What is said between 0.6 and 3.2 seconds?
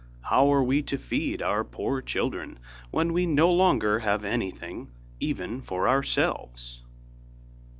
we to feed our poor children, when